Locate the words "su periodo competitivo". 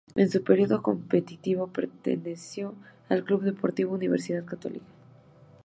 0.31-1.67